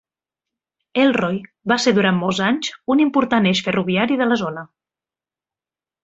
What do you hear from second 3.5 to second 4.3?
ferroviari de